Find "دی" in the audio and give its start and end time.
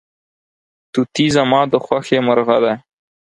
2.63-2.75